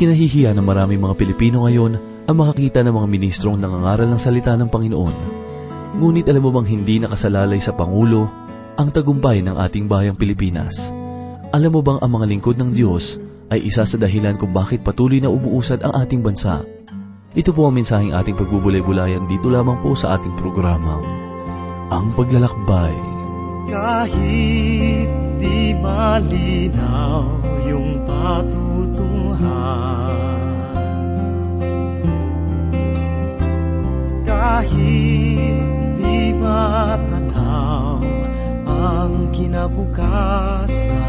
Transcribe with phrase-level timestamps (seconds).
[0.00, 4.72] kinahihiya ng maraming mga Pilipino ngayon ang makakita ng mga ministrong nangangaral ng salita ng
[4.72, 5.16] Panginoon.
[6.00, 8.32] Ngunit alam mo bang hindi nakasalalay sa Pangulo
[8.80, 10.88] ang tagumpay ng ating bayang Pilipinas?
[11.52, 13.20] Alam mo bang ang mga lingkod ng Diyos
[13.52, 16.64] ay isa sa dahilan kung bakit patuloy na umuusad ang ating bansa?
[17.36, 21.04] Ito po ang mensaheng ating pagbubulay-bulayan dito lamang po sa ating programang
[21.92, 22.94] Ang Paglalakbay.
[23.68, 25.08] Kahit
[25.44, 27.22] di malinaw
[27.68, 28.00] yung
[29.40, 30.76] patutunguhan
[34.24, 35.64] Kahit
[35.98, 38.04] di matanaw
[38.68, 41.00] ang kinabukasan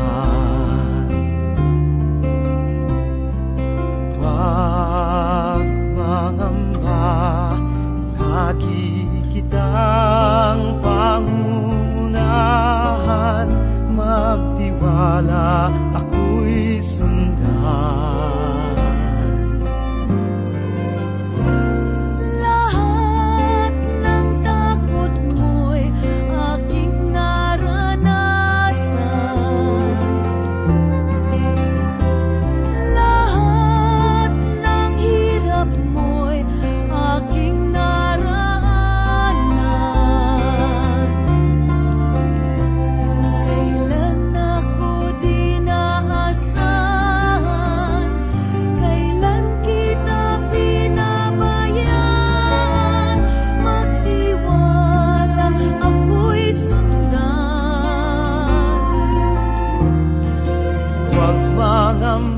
[4.17, 5.70] Huwag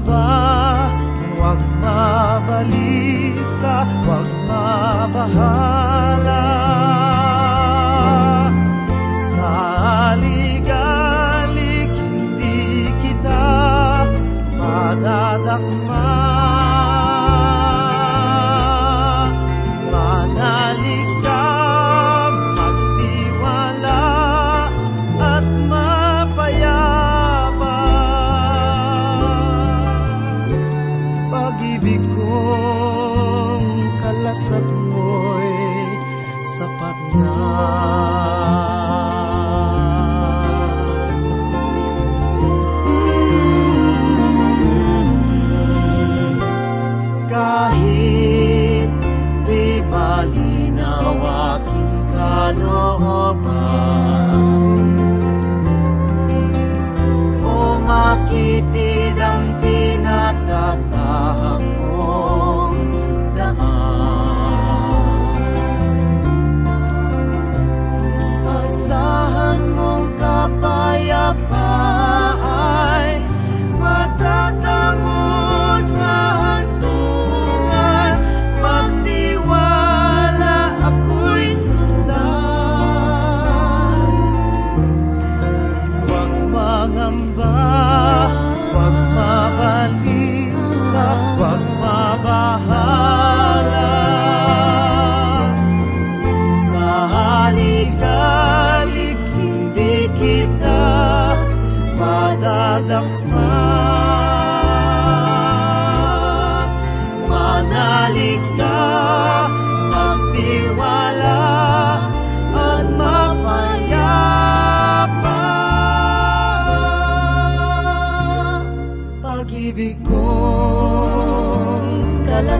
[0.07, 0.91] mangamba,
[1.35, 3.73] huwag mabalisa,
[4.05, 5.92] huwag mabahala.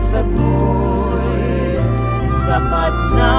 [0.04, 1.80] Kalasag mo'y
[2.44, 3.32] sapat na.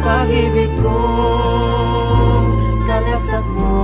[0.00, 2.48] Pag-ibig kong
[2.88, 3.76] kalasag mo'y.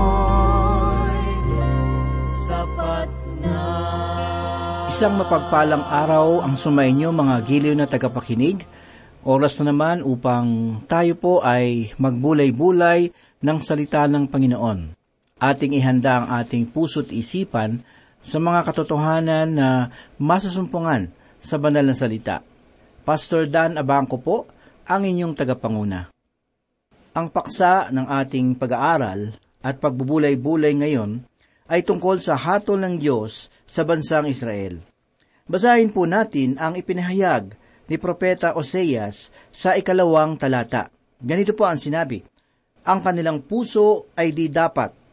[4.88, 8.65] Isang mapagpalang araw ang sumainyo mga giliw na tagapakinig.
[9.20, 13.12] Oras na naman upang tayo po ay magbulay-bulay
[13.44, 14.97] ng salita ng Panginoon.
[15.44, 17.84] Ating ihanda ang ating puso't isipan
[18.24, 22.41] sa mga katotohanan na masusumpungan sa banal na salita.
[23.04, 24.48] Pastor Dan Abangco po,
[24.88, 26.09] ang inyong tagapanguna.
[27.12, 31.21] Ang paksa ng ating pag-aaral at pagbubulay-bulay ngayon
[31.68, 34.80] ay tungkol sa hatol ng Diyos sa bansang Israel.
[35.44, 37.53] Basahin po natin ang ipinahayag
[37.92, 40.88] ni Propeta Oseas sa ikalawang talata.
[41.20, 42.24] Ganito po ang sinabi,
[42.88, 45.03] Ang kanilang puso ay di dapat.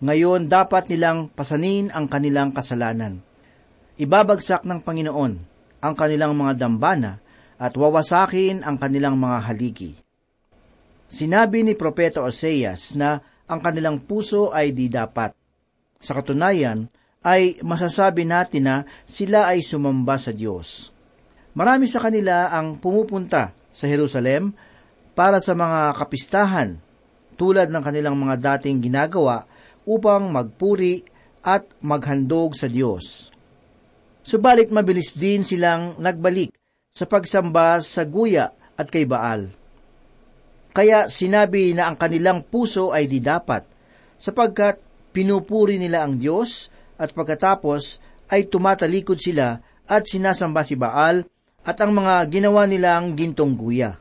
[0.00, 3.20] Ngayon dapat nilang pasanin ang kanilang kasalanan.
[4.00, 5.32] Ibabagsak ng Panginoon
[5.84, 7.20] ang kanilang mga dambana
[7.60, 9.92] at wawasakin ang kanilang mga haligi.
[11.04, 15.36] Sinabi ni Propeta Oseas na ang kanilang puso ay di dapat.
[16.00, 16.88] Sa katunayan,
[17.20, 20.88] ay masasabi natin na sila ay sumamba sa Diyos.
[21.52, 24.56] Marami sa kanila ang pumupunta sa Jerusalem
[25.12, 26.80] para sa mga kapistahan
[27.36, 29.49] tulad ng kanilang mga dating ginagawa
[29.88, 31.04] upang magpuri
[31.40, 33.32] at maghandog sa Diyos.
[34.20, 36.52] Subalit mabilis din silang nagbalik
[36.92, 39.48] sa pagsamba sa guya at kay Baal.
[40.70, 43.66] Kaya sinabi na ang kanilang puso ay di dapat,
[44.20, 44.78] sapagkat
[45.10, 47.98] pinupuri nila ang Diyos at pagkatapos
[48.30, 49.58] ay tumatalikod sila
[49.90, 51.26] at sinasamba si Baal
[51.66, 53.98] at ang mga ginawa nilang gintong guya.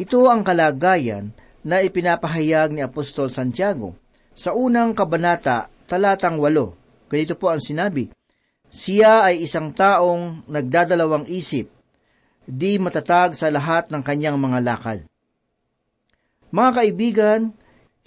[0.00, 3.98] Ito ang kalagayan na ipinapahayag ni Apostol Santiago.
[4.40, 6.72] Sa unang kabanata, talatang walo,
[7.12, 8.08] ganito po ang sinabi,
[8.72, 11.68] Siya ay isang taong nagdadalawang isip,
[12.48, 14.98] di matatag sa lahat ng kanyang mga lakad.
[16.48, 17.40] Mga kaibigan,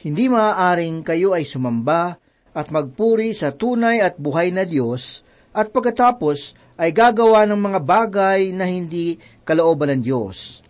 [0.02, 2.18] hindi maaaring kayo ay sumamba
[2.50, 5.22] at magpuri sa tunay at buhay na Diyos
[5.54, 10.66] at pagkatapos ay gagawa ng mga bagay na hindi kalooban ng Diyos.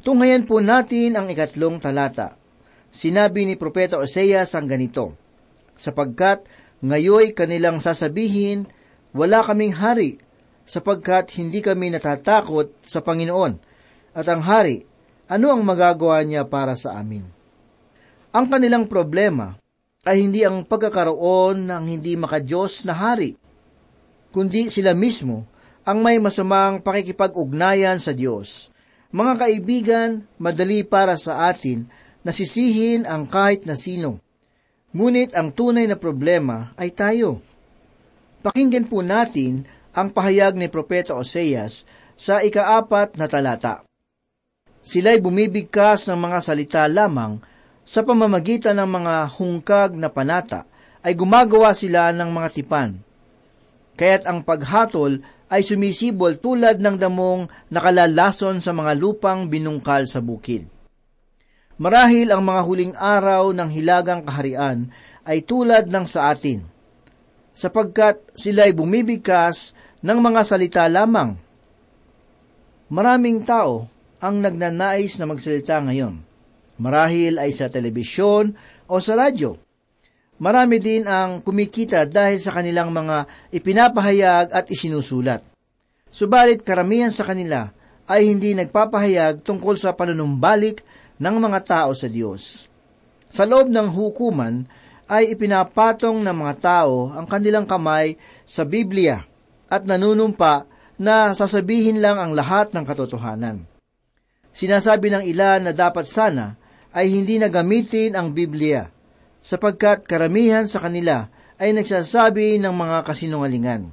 [0.00, 2.43] Tunghayan po natin ang ikatlong talata.
[2.94, 5.18] Sinabi ni Propeta Oseas ang ganito,
[5.74, 6.46] Sapagkat
[6.78, 8.70] ngayoy kanilang sasabihin,
[9.10, 10.22] wala kaming hari,
[10.62, 13.58] sapagkat hindi kami natatakot sa Panginoon.
[14.14, 14.86] At ang hari,
[15.26, 17.26] ano ang magagawa niya para sa amin?
[18.30, 19.58] Ang kanilang problema
[20.06, 23.34] ay hindi ang pagkakaroon ng hindi makadiyos na hari,
[24.30, 25.50] kundi sila mismo
[25.82, 28.70] ang may masamang pakikipag-ugnayan sa Diyos.
[29.10, 31.90] Mga kaibigan, madali para sa atin
[32.24, 34.18] na sisihin ang kahit na sino.
[34.96, 37.44] Ngunit ang tunay na problema ay tayo.
[38.40, 41.84] Pakinggan po natin ang pahayag ni Propeta Oseas
[42.16, 43.84] sa ikaapat na talata.
[44.84, 47.40] Sila'y bumibigkas ng mga salita lamang
[47.84, 50.64] sa pamamagitan ng mga hungkag na panata
[51.04, 52.90] ay gumagawa sila ng mga tipan.
[53.94, 55.20] Kaya't ang paghatol
[55.52, 60.73] ay sumisibol tulad ng damong nakalalason sa mga lupang binungkal sa bukid.
[61.74, 64.94] Marahil ang mga huling araw ng hilagang kaharian
[65.26, 66.62] ay tulad ng sa atin,
[67.50, 71.34] sapagkat sila ay bumibigkas ng mga salita lamang.
[72.94, 73.90] Maraming tao
[74.22, 76.22] ang nagnanais na magsalita ngayon.
[76.78, 78.54] Marahil ay sa telebisyon
[78.86, 79.58] o sa radyo.
[80.38, 85.42] Marami din ang kumikita dahil sa kanilang mga ipinapahayag at isinusulat.
[86.06, 87.70] Subalit karamihan sa kanila
[88.06, 90.86] ay hindi nagpapahayag tungkol sa panunumbalik
[91.18, 92.66] ng mga tao sa Diyos.
[93.30, 94.66] Sa loob ng hukuman
[95.10, 98.16] ay ipinapatong ng mga tao ang kanilang kamay
[98.46, 99.20] sa Biblia
[99.68, 103.66] at nanunumpa na sasabihin lang ang lahat ng katotohanan.
[104.54, 106.54] Sinasabi ng ilan na dapat sana
[106.94, 108.86] ay hindi na gamitin ang Biblia,
[109.42, 111.26] sapagkat karamihan sa kanila
[111.58, 113.90] ay nagsasabi ng mga kasinungalingan.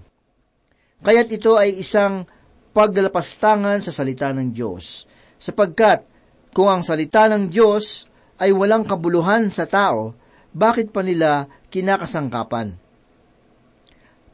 [1.02, 2.30] Kaya't ito ay isang
[2.78, 5.10] pagdalapastangan sa salita ng Diyos,
[5.42, 6.06] sapagkat
[6.52, 8.08] kung ang salita ng Diyos
[8.40, 10.16] ay walang kabuluhan sa tao,
[10.52, 12.76] bakit pa nila kinakasangkapan?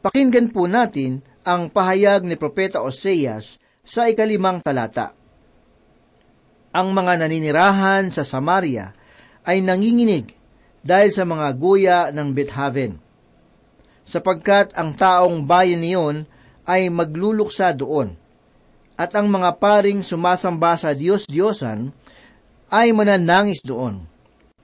[0.02, 5.14] Pakinggan po natin ang pahayag ni Propeta Oseas sa ikalimang talata.
[6.74, 8.92] Ang mga naninirahan sa Samaria
[9.48, 10.36] ay nanginginig
[10.84, 13.00] dahil sa mga guya ng Bethaven,
[14.04, 16.16] sapagkat ang taong bayan niyon
[16.68, 18.14] ay magluluksa doon,
[18.98, 21.94] at ang mga paring sumasamba sa Diyos-Diyosan
[22.74, 24.02] ay mananangis doon,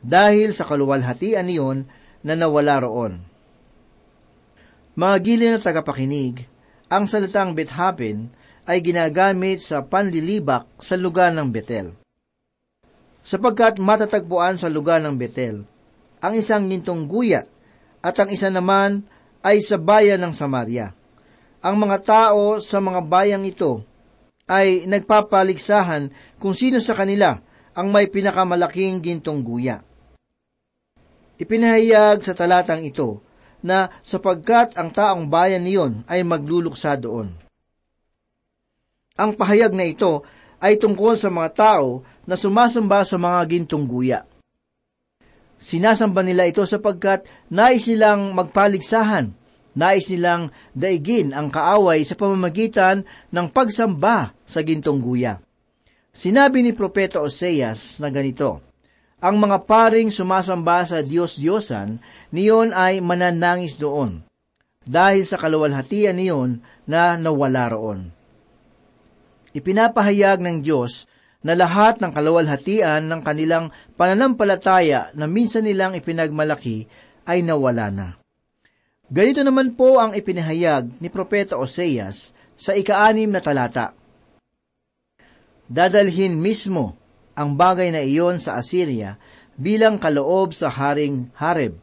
[0.03, 1.87] dahil sa kaluwalhatian niyon
[2.27, 3.23] na nawala roon.
[4.99, 6.51] Mga gili na tagapakinig,
[6.91, 8.35] ang salitang Bethaven
[8.67, 11.95] ay ginagamit sa panlilibak sa lugar ng Betel.
[13.25, 15.63] Sapagkat matatagpuan sa lugar ng Betel,
[16.19, 17.47] ang isang nintong guya
[18.03, 19.07] at ang isa naman
[19.47, 20.93] ay sa bayan ng Samaria.
[21.65, 23.94] Ang mga tao sa mga bayang ito
[24.45, 27.41] ay nagpapaligsahan kung sino sa kanila
[27.75, 29.83] ang may pinakamalaking gintong guya.
[31.35, 33.25] Ipinahayag sa talatang ito
[33.65, 37.33] na sapagkat ang taong bayan niyon ay magluluksa doon.
[39.19, 40.23] Ang pahayag na ito
[40.63, 44.29] ay tungkol sa mga tao na sumasamba sa mga gintong guya.
[45.59, 49.33] Sinasamba nila ito sapagkat nais nilang magpaligsahan,
[49.75, 55.43] nais nilang daigin ang kaaway sa pamamagitan ng pagsamba sa gintong guya.
[56.15, 58.63] Sinabi ni Propeta Oseas na ganito,
[59.19, 61.99] ang mga paring sumasamba sa Diyos-Diyosan,
[62.31, 64.23] niyon ay mananangis doon,
[64.85, 68.13] dahil sa kaluwalhatian niyon na nawala roon.
[69.57, 71.09] Ipinapahayag ng Diyos
[71.41, 76.85] na lahat ng kaluwalhatian ng kanilang pananampalataya na minsan nilang ipinagmalaki
[77.25, 78.09] ay nawala na.
[79.13, 83.93] Ganito naman po ang ipinahayag ni Propeta Oseas sa ikaanim na talata.
[85.69, 86.97] Dadalhin mismo
[87.37, 89.21] ang bagay na iyon sa Assyria
[89.61, 91.77] bilang kaloob sa haring Hareb.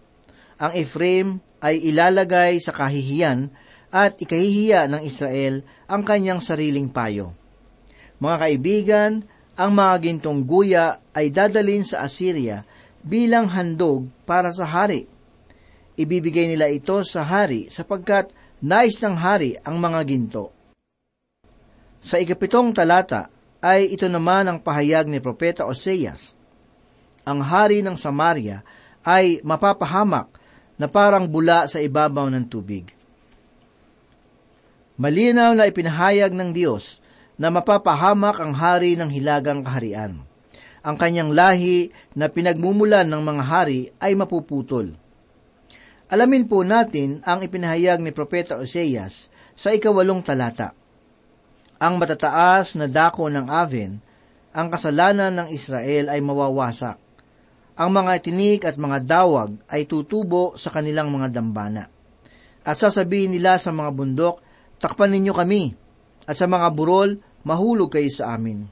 [0.57, 1.27] Ang Ephraim
[1.61, 3.53] ay ilalagay sa kahihiyan
[3.91, 7.35] at ikahihiya ng Israel ang kanyang sariling payo.
[8.23, 9.11] Mga kaibigan,
[9.59, 12.63] ang mga gintong guya ay dadalin sa Assyria
[13.03, 15.10] bilang handog para sa hari.
[15.99, 18.31] Ibibigay nila ito sa hari sapagkat
[18.63, 20.53] nais ng hari ang mga ginto.
[22.01, 23.29] Sa ikapitong talata
[23.61, 26.33] ay ito naman ang pahayag ni Propeta Oseas.
[27.21, 28.65] Ang hari ng Samaria
[29.05, 30.33] ay mapapahamak
[30.81, 32.89] na parang bula sa ibabaw ng tubig.
[34.97, 37.01] Malinaw na ipinahayag ng Diyos
[37.37, 40.25] na mapapahamak ang hari ng hilagang kaharian.
[40.81, 44.97] Ang kanyang lahi na pinagmumulan ng mga hari ay mapuputol.
[46.11, 50.75] Alamin po natin ang ipinahayag ni Propeta Oseas sa ikawalong talata.
[51.79, 53.95] Ang matataas na dako ng Aven,
[54.51, 56.99] ang kasalanan ng Israel ay mawawasak
[57.81, 61.89] ang mga tinik at mga dawag ay tutubo sa kanilang mga dambana.
[62.61, 64.37] At sasabihin nila sa mga bundok,
[64.77, 65.73] takpan ninyo kami,
[66.29, 68.69] at sa mga burol, mahulog kayo sa amin.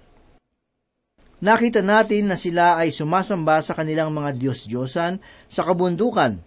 [1.41, 5.17] Nakita natin na sila ay sumasamba sa kanilang mga Diyos-Diyosan
[5.49, 6.37] sa kabundukan,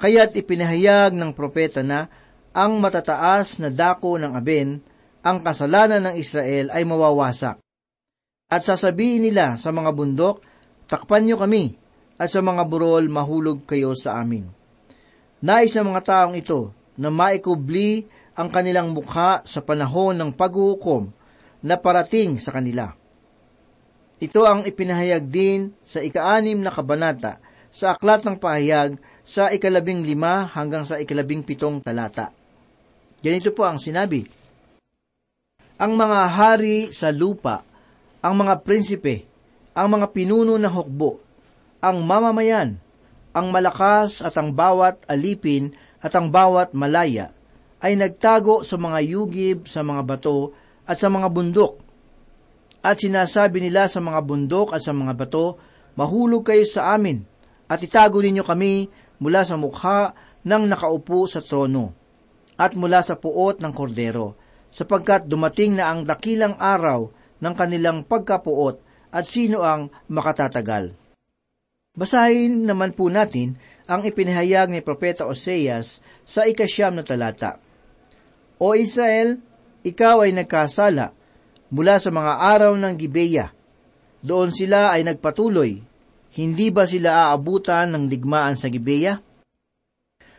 [0.00, 2.08] kaya't ipinahayag ng propeta na
[2.56, 4.80] ang matataas na dako ng Aben,
[5.20, 7.60] ang kasalanan ng Israel ay mawawasak.
[8.50, 10.42] At sasabihin nila sa mga bundok,
[10.90, 11.78] takpan niyo kami,
[12.18, 14.48] at sa mga burol mahulog kayo sa amin.
[15.40, 18.04] Nais ng mga taong ito na maikubli
[18.36, 21.12] ang kanilang mukha sa panahon ng paghuhukom
[21.64, 22.92] na parating sa kanila.
[24.20, 27.40] Ito ang ipinahayag din sa ikaanim na kabanata
[27.72, 29.00] sa aklat ng pahayag
[29.30, 32.34] sa ikalabing lima hanggang sa ikalabing pitong talata.
[33.22, 34.26] Ganito po ang sinabi.
[35.78, 37.62] Ang mga hari sa lupa,
[38.18, 39.30] ang mga prinsipe,
[39.70, 41.22] ang mga pinuno ng hukbo,
[41.78, 42.74] ang mamamayan,
[43.30, 47.30] ang malakas at ang bawat alipin at ang bawat malaya
[47.78, 50.50] ay nagtago sa mga yugib, sa mga bato
[50.82, 51.78] at sa mga bundok.
[52.82, 55.54] At sinasabi nila sa mga bundok at sa mga bato,
[55.94, 57.22] mahulog kayo sa amin
[57.70, 61.92] at itago ninyo kami mula sa mukha ng nakaupo sa trono
[62.56, 64.36] at mula sa puot ng kordero,
[64.68, 67.08] sapagkat dumating na ang dakilang araw
[67.40, 68.76] ng kanilang pagkapuot
[69.08, 70.92] at sino ang makatatagal.
[71.96, 73.58] Basahin naman po natin
[73.90, 77.58] ang ipinahayag ni Propeta Oseas sa ikasyam na talata.
[78.62, 79.42] O Israel,
[79.82, 81.10] ikaw ay nagkasala
[81.72, 83.50] mula sa mga araw ng Gibeya.
[84.20, 85.82] Doon sila ay nagpatuloy.
[86.30, 89.18] Hindi ba sila aabutan ng digmaan sa Gibeya?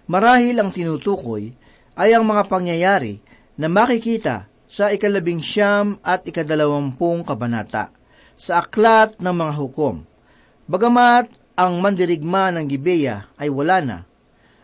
[0.07, 1.51] Marahil ang tinutukoy
[1.99, 3.19] ay ang mga pangyayari
[3.59, 7.91] na makikita sa ikalabing siyam at ikadalawampung kabanata
[8.39, 10.07] sa aklat ng mga hukom.
[10.71, 11.27] Bagamat
[11.59, 13.97] ang mandirigma ng Gibeya ay wala na.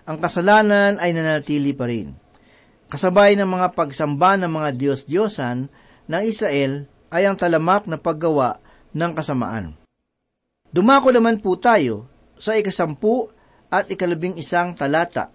[0.08, 2.16] Ang kasalanan ay nanatili pa rin.
[2.88, 5.68] Kasabay ng mga pagsamba ng mga Diyos-Diyosan
[6.08, 8.64] ng Israel ay ang talamak na paggawa
[8.96, 9.87] ng kasamaan.
[10.72, 13.32] Dumako naman po tayo sa ikasampu
[13.72, 15.32] at ikalabing isang talata.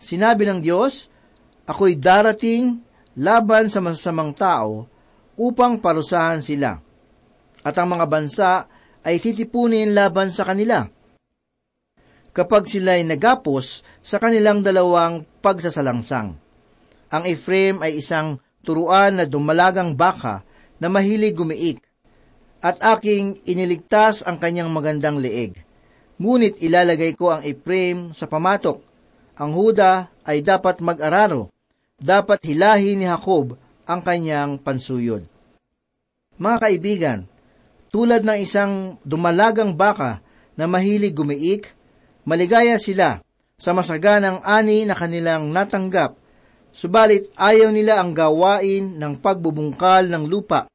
[0.00, 1.12] Sinabi ng Diyos,
[1.68, 2.82] Ako'y darating
[3.20, 4.90] laban sa masasamang tao
[5.38, 6.82] upang parusahan sila.
[7.62, 8.66] At ang mga bansa
[9.06, 10.82] ay titipunin laban sa kanila
[12.30, 16.38] kapag sila ay nagapos sa kanilang dalawang pagsasalangsang.
[17.10, 20.46] Ang Ephraim ay isang turuan na dumalagang baka
[20.78, 21.82] na mahilig gumiik,
[22.60, 25.60] at aking iniligtas ang kanyang magandang leeg.
[26.20, 28.84] Ngunit ilalagay ko ang Ephraim sa pamatok.
[29.40, 31.48] Ang Huda ay dapat mag-araro.
[31.96, 33.56] Dapat hilahin ni Jacob
[33.88, 35.24] ang kanyang pansuyod.
[36.36, 37.18] Mga kaibigan,
[37.88, 40.20] tulad ng isang dumalagang baka
[40.56, 41.72] na mahilig gumiik,
[42.30, 43.24] Maligaya sila
[43.56, 46.16] sa masaganang ani na kanilang natanggap,
[46.72, 50.68] subalit ayaw nila ang gawain ng pagbubungkal ng lupa.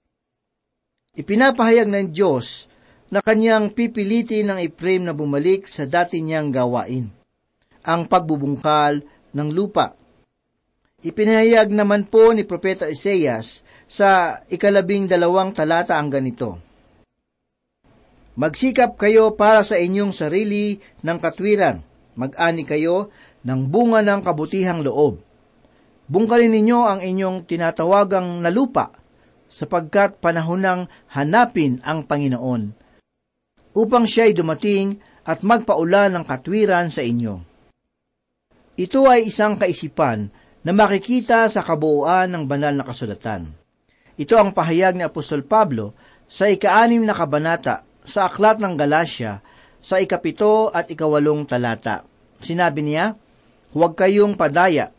[1.16, 2.68] Ipinapahayag ng Diyos
[3.08, 7.08] na kanyang pipilitin ng Ephraim na bumalik sa dati niyang gawain,
[7.88, 9.00] ang pagbubungkal
[9.32, 9.96] ng lupa.
[11.00, 16.60] Ipinahayag naman po ni Propeta Isaias sa ikalabing dalawang talata ang ganito.
[18.36, 21.80] Magsikap kayo para sa inyong sarili ng katwiran.
[22.20, 23.08] Mag-ani kayo
[23.48, 25.24] ng bunga ng kabutihang loob.
[26.12, 28.92] Bungkalin ninyo ang inyong tinatawagang na lupa,
[29.48, 30.82] sapagkat panahon ng
[31.14, 32.76] hanapin ang Panginoon,
[33.76, 37.42] upang siya'y dumating at magpaulan ng katwiran sa inyo.
[38.76, 40.30] Ito ay isang kaisipan
[40.66, 43.56] na makikita sa kabuuan ng banal na kasulatan.
[44.16, 49.44] Ito ang pahayag ni Apostol Pablo sa ikaanim na kabanata sa Aklat ng Galacia
[49.80, 52.04] sa ikapito at ikawalong talata.
[52.42, 53.16] Sinabi niya,
[53.76, 54.90] Huwag kayong padaya.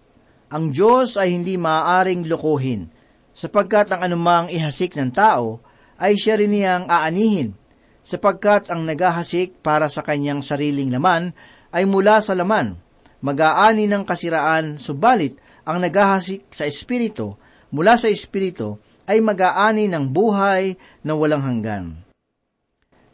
[0.53, 2.93] Ang Diyos ay hindi maaaring lokohin,
[3.37, 5.61] sapagkat ang anumang ihasik ng tao
[6.00, 7.52] ay siya rin niyang aanihin,
[8.00, 11.37] sapagkat ang naghahasik para sa kanyang sariling laman
[11.69, 12.81] ay mula sa laman,
[13.21, 15.37] mag-aani ng kasiraan, subalit
[15.69, 17.37] ang naghahasik sa Espiritu,
[17.69, 20.73] mula sa Espiritu, ay mag-aani ng buhay
[21.05, 21.85] na walang hanggan.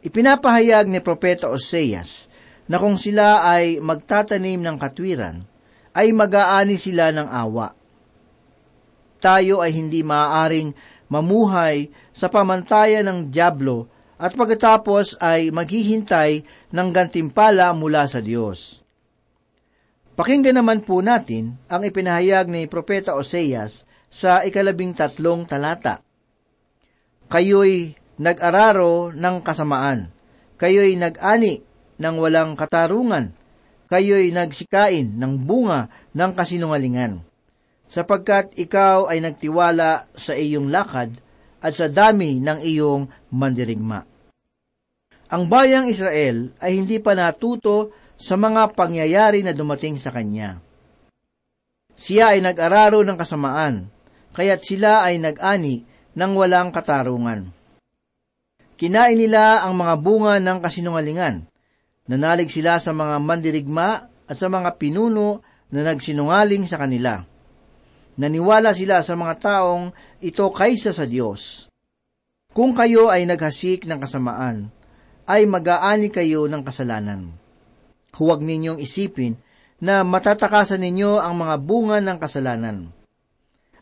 [0.03, 2.31] Ipinapahayag ni Propeta Oseas
[2.71, 5.43] na kung sila ay magtatanim ng katwiran,
[5.93, 7.82] ay mag-aani sila ng awa.
[9.23, 10.75] Tayo ay hindi maaaring
[11.07, 13.87] mamuhay sa pamantayan ng Diablo
[14.19, 16.43] at pagkatapos ay maghihintay
[16.75, 18.83] ng gantimpala mula sa Diyos.
[20.19, 26.03] Pakinggan naman po natin ang ipinahayag ni Propeta Oseas sa ikalabing tatlong talata.
[27.31, 30.13] Kayo'y nag-araro ng kasamaan.
[30.59, 31.65] Kayo'y nag-ani
[31.97, 33.33] ng walang katarungan.
[33.89, 37.32] Kayo'y nagsikain ng bunga ng kasinungalingan.
[37.93, 41.13] Sapagkat ikaw ay nagtiwala sa iyong lakad
[41.61, 44.01] at sa dami ng iyong mandirigma.
[45.29, 50.57] Ang bayang Israel ay hindi pa natuto sa mga pangyayari na dumating sa kanya.
[51.93, 53.93] Siya ay nag-araro ng kasamaan,
[54.33, 55.85] kaya't sila ay nag-ani
[56.17, 57.53] ng walang katarungan.
[58.73, 61.45] Kinain nila ang mga bunga ng kasinungalingan.
[62.09, 67.32] Nanalig sila sa mga mandirigma at sa mga pinuno na nagsinungaling sa kanila.
[68.19, 69.89] Naniwala sila sa mga taong
[70.21, 71.69] ito kaysa sa Diyos.
[72.53, 74.69] Kung kayo ay naghasik ng kasamaan,
[75.25, 77.33] ay mag-aani kayo ng kasalanan.
[78.13, 79.39] Huwag ninyong isipin
[79.81, 82.93] na matatakasan ninyo ang mga bunga ng kasalanan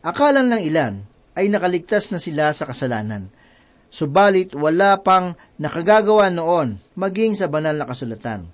[0.02, 1.06] Akala ng ilan
[1.38, 3.30] ay nakaligtas na sila sa kasalanan.
[3.86, 8.50] Subalit wala pang nakagagawa noon maging sa banal na kasulatan.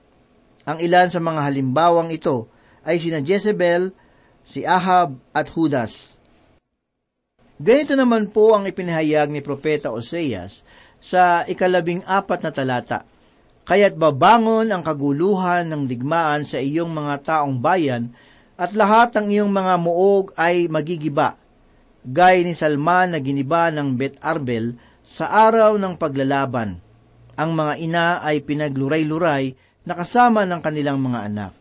[0.68, 2.52] Ang ilan sa mga halimbawang ito
[2.84, 3.96] ay sina Jezebel,
[4.48, 6.16] si Ahab at Judas.
[7.61, 10.64] Ganito naman po ang ipinahayag ni Propeta Oseas
[10.96, 13.04] sa ikalabing apat na talata.
[13.68, 18.08] Kaya't babangon ang kaguluhan ng digmaan sa iyong mga taong bayan
[18.56, 21.37] at lahat ng iyong mga muog ay magigiba,
[22.00, 26.80] gay ni Salman na giniba ng Bet Arbel sa araw ng paglalaban.
[27.37, 29.52] Ang mga ina ay pinagluray-luray
[29.84, 31.52] na kasama ng kanilang mga anak.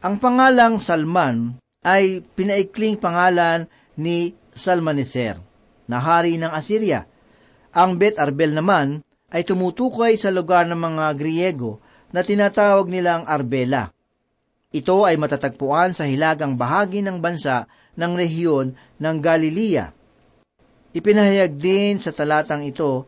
[0.00, 5.38] Ang pangalang Salman ay pinaikling pangalan ni Salmaneser,
[5.86, 7.06] na hari ng Assyria.
[7.70, 11.78] Ang Bet Arbel naman ay tumutukoy sa lugar ng mga Griego
[12.10, 13.94] na tinatawag nilang Arbela.
[14.74, 19.94] Ito ay matatagpuan sa hilagang bahagi ng bansa ng rehiyon ng Galilea.
[20.90, 23.06] Ipinahayag din sa talatang ito,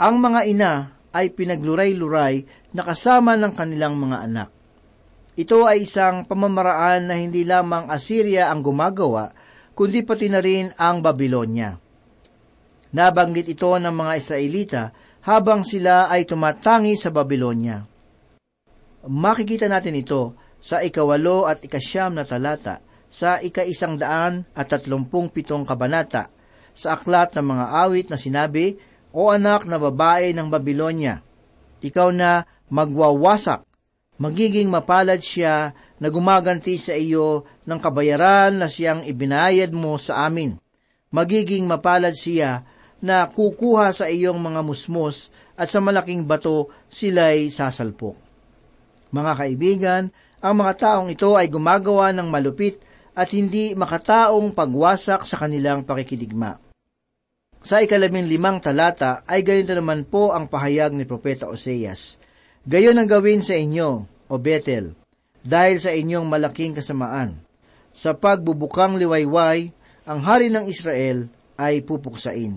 [0.00, 0.72] ang mga ina
[1.14, 4.48] ay pinagluray-luray na kasama ng kanilang mga anak.
[5.34, 9.34] Ito ay isang pamamaraan na hindi lamang Assyria ang gumagawa,
[9.74, 11.74] kundi pati na rin ang Babylonia.
[12.94, 14.82] Nabanggit ito ng mga Israelita
[15.26, 17.82] habang sila ay tumatangi sa Babylonia.
[19.10, 22.78] Makikita natin ito sa ikawalo at ikasyam na talata
[23.10, 26.30] sa ika-isang daan at tatlumpung pitong kabanata
[26.70, 28.78] sa aklat ng mga awit na sinabi,
[29.14, 31.22] O anak na babae ng Babylonia,
[31.82, 33.62] ikaw na magwawasak,
[34.18, 40.58] magiging mapalad siya na gumaganti sa iyo ng kabayaran na siyang ibinayad mo sa amin.
[41.14, 42.66] Magiging mapalad siya
[43.04, 48.16] na kukuha sa iyong mga musmos at sa malaking bato sila'y sasalpok.
[49.14, 50.02] Mga kaibigan,
[50.42, 52.82] ang mga taong ito ay gumagawa ng malupit
[53.14, 56.58] at hindi makataong pagwasak sa kanilang pakikiligma.
[57.64, 62.20] Sa ikalabing limang talata ay ganito naman po ang pahayag ni Propeta Oseas.
[62.64, 64.96] Gayon ang gawin sa inyo, O Bethel,
[65.44, 67.44] dahil sa inyong malaking kasamaan.
[67.92, 69.68] Sa pagbubukang liwayway,
[70.08, 71.28] ang hari ng Israel
[71.60, 72.56] ay pupuksain.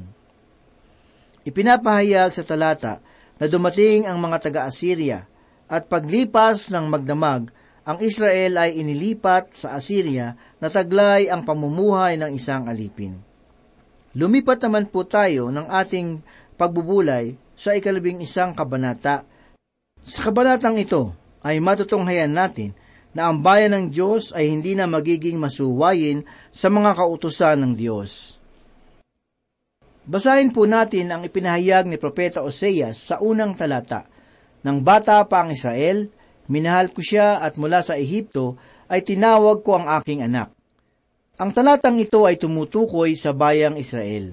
[1.44, 3.04] Ipinapahayag sa talata
[3.36, 5.28] na dumating ang mga taga-Assyria
[5.68, 7.52] at paglipas ng magdamag
[7.88, 13.24] ang Israel ay inilipat sa Assyria na taglay ang pamumuhay ng isang alipin.
[14.12, 16.20] Lumipat naman po tayo ng ating
[16.60, 19.24] pagbubulay sa ikalabing isang kabanata.
[20.08, 21.12] Sa kabanatang ito
[21.44, 22.72] ay matutunghayan natin
[23.12, 28.40] na ang bayan ng Diyos ay hindi na magiging masuwayin sa mga kautusan ng Diyos.
[30.08, 34.08] Basahin po natin ang ipinahayag ni Propeta Oseas sa unang talata.
[34.64, 36.08] Nang bata pa ang Israel,
[36.48, 38.56] Minahal ko siya at mula sa Ehipto
[38.88, 40.56] ay tinawag ko ang aking anak.
[41.38, 44.32] Ang talatang ito ay tumutukoy sa bayang Israel.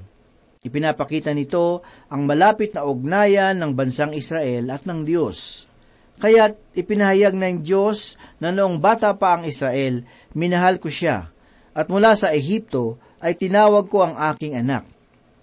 [0.65, 5.69] Ipinapakita nito ang malapit na ugnayan ng bansang Israel at ng Diyos.
[6.17, 11.29] Kaya't ipinahayag ng Diyos na noong bata pa ang Israel, minahal ko siya,
[11.77, 14.89] at mula sa Ehipto ay tinawag ko ang aking anak.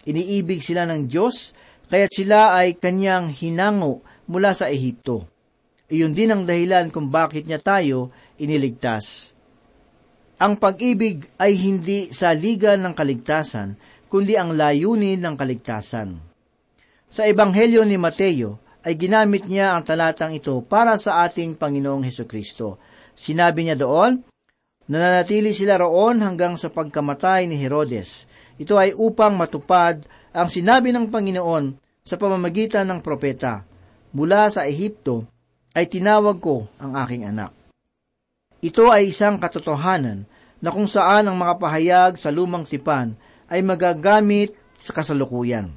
[0.09, 1.53] Iniibig sila ng Diyos,
[1.93, 5.29] kaya't sila ay kanyang hinango mula sa Ehipto.
[5.91, 8.09] Iyon din ang dahilan kung bakit niya tayo
[8.41, 9.37] iniligtas.
[10.41, 13.77] Ang pag-ibig ay hindi sa liga ng kaligtasan,
[14.11, 16.19] kundi ang layunin ng kaligtasan.
[17.07, 22.27] Sa Ebanghelyo ni Mateo ay ginamit niya ang talatang ito para sa ating Panginoong Heso
[22.27, 22.75] Kristo.
[23.15, 24.19] Sinabi niya doon,
[24.91, 28.27] nananatili sila roon hanggang sa pagkamatay ni Herodes.
[28.59, 30.03] Ito ay upang matupad
[30.35, 33.63] ang sinabi ng Panginoon sa pamamagitan ng propeta.
[34.11, 35.23] Mula sa Ehipto
[35.71, 37.55] ay tinawag ko ang aking anak.
[38.59, 40.27] Ito ay isang katotohanan
[40.59, 43.15] na kung saan ang mga pahayag sa lumang tipan
[43.51, 45.75] ay magagamit sa kasalukuyan.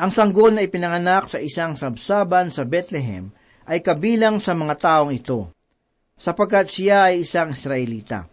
[0.00, 3.28] Ang sanggol na ipinanganak sa isang sabsaban sa Bethlehem
[3.68, 5.52] ay kabilang sa mga taong ito,
[6.16, 8.24] sapagkat siya ay isang Israelita.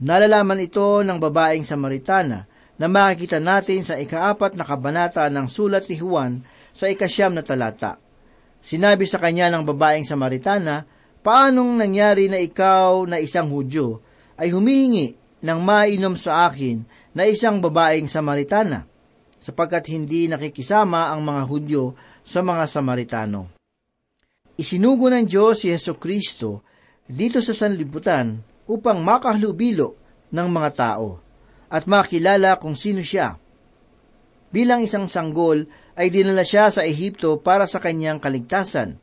[0.00, 6.00] Nalalaman ito ng babaeng Samaritana na makikita natin sa ikaapat na kabanata ng sulat ni
[6.00, 6.40] Juan
[6.72, 8.00] sa ikasyam na talata.
[8.64, 10.88] Sinabi sa kanya ng babaeng Samaritana,
[11.24, 14.04] Paanong nangyari na ikaw na isang Hudyo
[14.36, 18.94] ay humihingi ng mainom sa akin na isang babaeng Samaritana?
[19.44, 21.92] sapagkat hindi nakikisama ang mga Hudyo
[22.24, 23.52] sa mga Samaritano.
[24.56, 26.64] Isinugo ng Diyos si Yeso Kristo
[27.04, 30.00] dito sa sanlibutan upang makahlubilo
[30.32, 31.20] ng mga tao
[31.68, 33.36] at makilala kung sino siya.
[34.48, 38.96] Bilang isang sanggol ay dinala siya sa Ehipto para sa kanyang kaligtasan.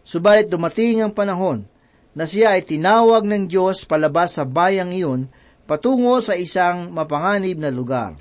[0.00, 1.68] Subalit dumating ang panahon
[2.16, 5.28] na siya ay tinawag ng Diyos palabas sa bayang iyon
[5.72, 8.12] patungo sa isang mapanganib na lugar.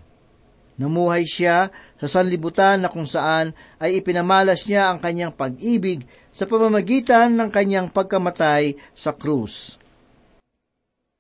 [0.80, 1.68] Namuhay siya
[2.00, 7.92] sa sanlibutan na kung saan ay ipinamalas niya ang kanyang pag-ibig sa pamamagitan ng kanyang
[7.92, 9.76] pagkamatay sa krus.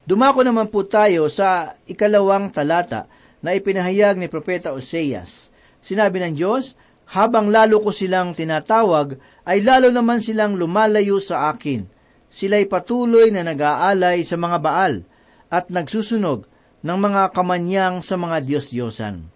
[0.07, 3.11] Dumako naman po tayo sa ikalawang talata
[3.43, 5.51] na ipinahayag ni Propeta Oseas.
[5.83, 6.79] Sinabi ng Diyos,
[7.11, 11.83] habang lalo ko silang tinatawag, ay lalo naman silang lumalayo sa akin.
[12.31, 15.10] Sila'y patuloy na nag-aalay sa mga baal
[15.51, 16.47] at nagsusunog
[16.81, 19.27] ng mga kamanyang sa mga Diyos-Diyosan.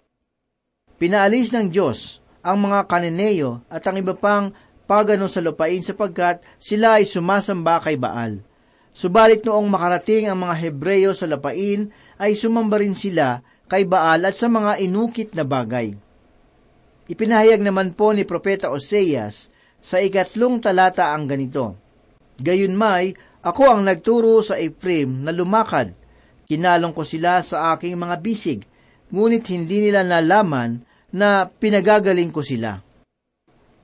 [0.96, 4.50] Pinaalis ng Diyos ang mga kaneneyo at ang iba pang
[4.88, 8.40] pagano sa lupain sapagkat sila ay sumasamba kay Baal.
[8.96, 14.40] Subalit noong makarating ang mga Hebreyo sa lupain, ay sumamba rin sila kay Baal at
[14.40, 15.92] sa mga inukit na bagay.
[17.04, 19.52] Ipinahayag naman po ni Propeta Oseas
[19.84, 21.76] sa ikatlong talata ang ganito,
[22.40, 23.12] Gayunmay,
[23.44, 25.92] ako ang nagturo sa Ephraim na lumakad,
[26.46, 28.64] kinalong ko sila sa aking mga bisig,
[29.10, 32.82] ngunit hindi nila nalaman na pinagagaling ko sila.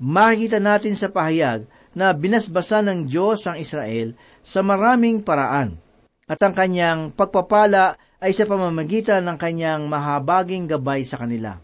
[0.03, 5.79] Makikita natin sa pahayag na binasbasa ng Diyos ang Israel sa maraming paraan
[6.27, 11.59] at ang kanyang pagpapala ay sa pamamagitan ng kanyang mahabaging gabay sa kanila.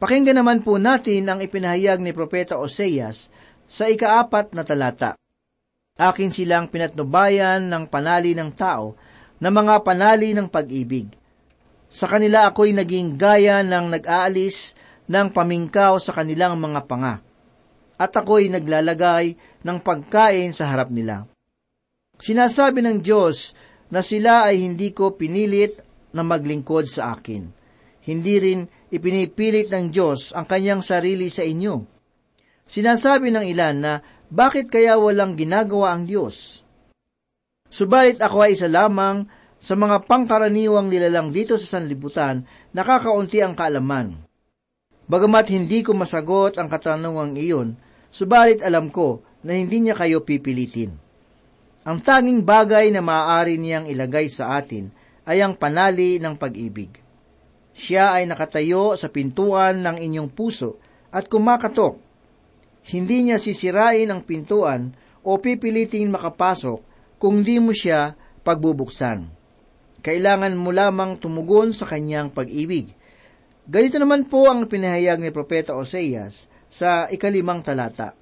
[0.00, 3.28] Pakinggan naman po natin ang ipinahayag ni Propeta Oseas
[3.68, 5.20] sa ikaapat na talata.
[6.00, 8.96] Akin silang pinatnubayan ng panali ng tao
[9.40, 11.08] na mga panali ng pag-ibig.
[11.90, 14.78] Sa kanila ako'y naging gaya ng nag-aalis
[15.10, 17.18] ng pamingkaw sa kanilang mga panga.
[17.98, 19.34] At ako'y naglalagay
[19.66, 21.26] ng pagkain sa harap nila.
[22.20, 23.56] Sinasabi ng Diyos
[23.90, 25.82] na sila ay hindi ko pinilit
[26.14, 27.48] na maglingkod sa akin.
[28.06, 28.60] Hindi rin
[28.92, 31.84] ipinipilit ng Diyos ang kanyang sarili sa inyo.
[32.70, 33.92] Sinasabi ng ilan na
[34.30, 36.59] bakit kaya walang ginagawa ang Diyos?
[37.70, 39.30] Subalit ako ay isa lamang
[39.62, 42.42] sa mga pangkaraniwang nilalang dito sa sanlibutan,
[42.74, 44.26] nakakaunti ang kaalaman.
[45.06, 47.78] Bagamat hindi ko masagot ang katanungang iyon,
[48.10, 50.98] subalit alam ko na hindi niya kayo pipilitin.
[51.86, 54.90] Ang tanging bagay na maaari niyang ilagay sa atin
[55.24, 56.90] ay ang panali ng pag-ibig.
[57.70, 60.82] Siya ay nakatayo sa pintuan ng inyong puso
[61.14, 62.02] at kumakatok.
[62.90, 64.90] Hindi niya sisirain ang pintuan
[65.22, 66.89] o pipilitin makapasok
[67.20, 69.40] kung di mo siya pagbubuksan
[70.00, 72.96] kailangan mo lamang tumugon sa kanyang pag-ibig.
[73.68, 78.16] Ganito naman po ang pinahayag ni Propeta Oseas sa ikalimang talata.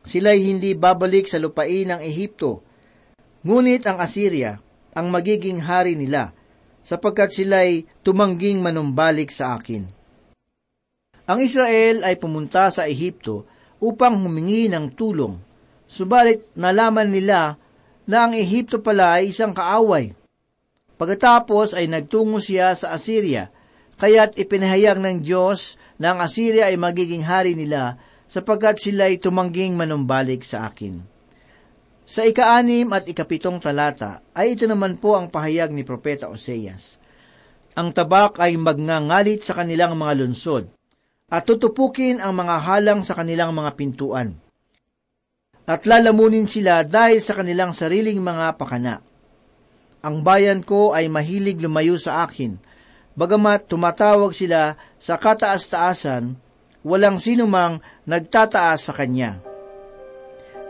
[0.00, 2.64] Sila'y hindi babalik sa lupain ng Ehipto,
[3.44, 4.56] ngunit ang Assyria
[4.96, 6.32] ang magiging hari nila,
[6.80, 9.86] sapagkat sila'y tumangging manumbalik sa akin.
[11.28, 13.44] Ang Israel ay pumunta sa Ehipto
[13.78, 15.36] upang humingi ng tulong,
[15.90, 17.58] Subalit nalaman nila
[18.10, 20.10] na ang Ehipto pala ay isang kaaway.
[20.98, 23.54] Pagkatapos ay nagtungo siya sa Assyria,
[24.02, 29.78] kaya't ipinahayag ng Diyos na ang Assyria ay magiging hari nila sapagkat sila ay tumangging
[29.78, 30.98] manumbalik sa akin.
[32.10, 36.98] Sa ika-anim at ikapitong talata ay ito naman po ang pahayag ni Propeta Oseas.
[37.78, 40.66] Ang tabak ay magngangalit sa kanilang mga lunsod
[41.30, 44.34] at tutupukin ang mga halang sa kanilang mga pintuan
[45.70, 48.98] at lalamunin sila dahil sa kanilang sariling mga pakana.
[50.02, 52.58] Ang bayan ko ay mahilig lumayo sa akin,
[53.14, 56.34] bagamat tumatawag sila sa kataas-taasan,
[56.82, 59.38] walang sinumang nagtataas sa kanya.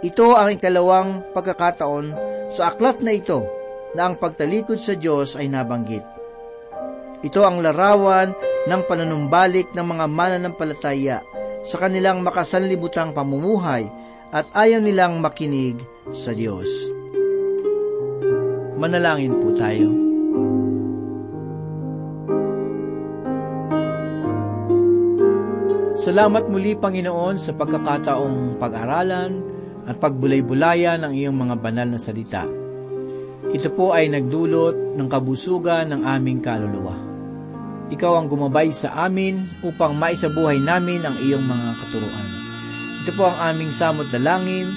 [0.05, 2.07] Ito ang ikalawang pagkakataon
[2.53, 3.49] sa aklat na ito
[3.97, 6.05] na ang pagtalikod sa Diyos ay nabanggit.
[7.25, 8.37] Ito ang larawan
[8.69, 11.25] ng panunumbalik ng mga mananampalataya
[11.65, 14.00] sa kanilang makasanlibutang pamumuhay
[14.31, 15.79] at ayaw nilang makinig
[16.15, 16.67] sa Diyos.
[18.79, 19.91] Manalangin po tayo.
[26.01, 29.45] Salamat muli, Panginoon, sa pagkakataong pag-aralan
[29.85, 32.49] at pagbulay-bulayan ng iyong mga banal na salita.
[33.51, 36.97] Ito po ay nagdulot ng kabusugan ng aming kaluluwa.
[37.93, 42.40] Ikaw ang gumabay sa amin upang maisabuhay namin ang iyong mga katuruan.
[43.01, 44.69] Ito po ang aming samot dalangin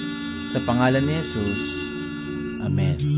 [0.48, 1.92] sa pangalan ni Jesus.
[2.64, 3.13] Amen.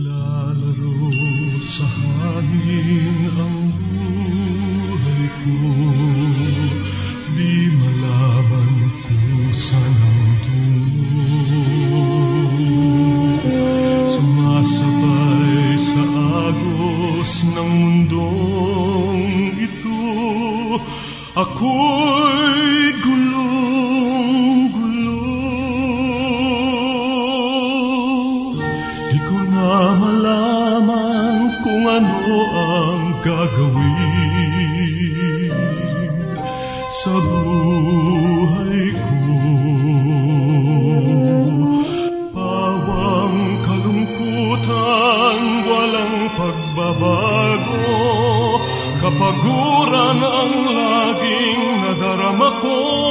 [49.06, 53.05] Kapaguran ang laging nadarama ko.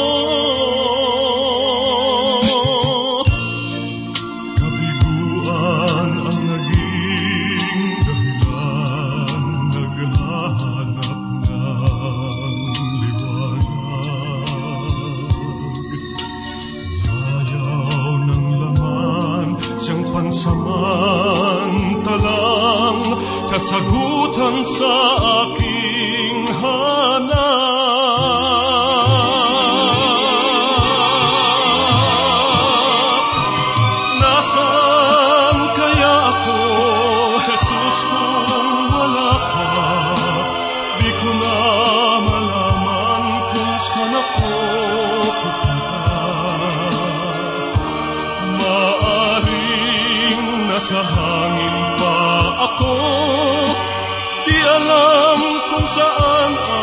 [44.16, 44.52] Ako
[45.44, 46.04] pupunta.
[48.60, 52.18] Maaring nasa hangin pa
[52.72, 52.94] ako
[54.76, 55.40] alam
[55.72, 56.75] kung saan ang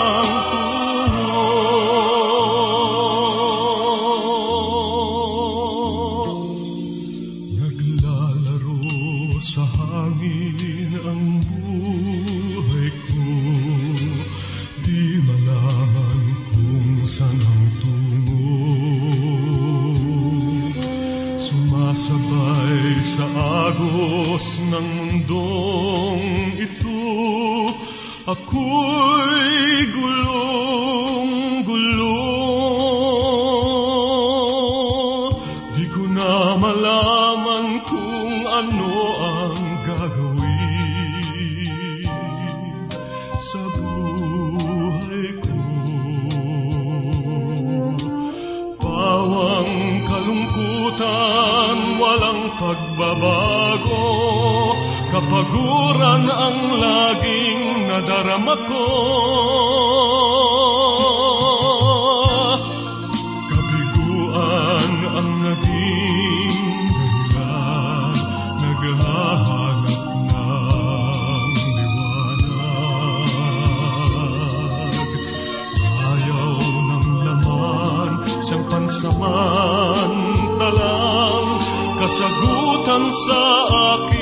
[43.83, 45.59] buhay ko.
[48.79, 49.75] Pawang
[50.07, 54.07] kalungkutan, walang pagbabago,
[55.11, 58.87] kapaguran ang laging nadarama ko.
[78.83, 81.62] Pansamantalang,
[82.03, 84.22] kasagutan sa hanap.